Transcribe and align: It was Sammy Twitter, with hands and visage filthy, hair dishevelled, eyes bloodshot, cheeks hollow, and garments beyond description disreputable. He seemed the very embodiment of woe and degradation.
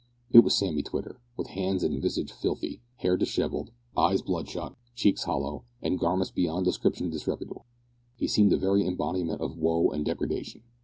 It 0.31 0.39
was 0.39 0.55
Sammy 0.57 0.81
Twitter, 0.81 1.21
with 1.37 1.49
hands 1.49 1.83
and 1.83 2.01
visage 2.01 2.31
filthy, 2.31 2.81
hair 3.01 3.17
dishevelled, 3.17 3.69
eyes 3.95 4.23
bloodshot, 4.23 4.75
cheeks 4.95 5.25
hollow, 5.25 5.63
and 5.79 5.99
garments 5.99 6.31
beyond 6.31 6.65
description 6.65 7.11
disreputable. 7.11 7.67
He 8.17 8.27
seemed 8.27 8.51
the 8.51 8.57
very 8.57 8.83
embodiment 8.83 9.41
of 9.41 9.59
woe 9.59 9.91
and 9.91 10.03
degradation. 10.03 10.63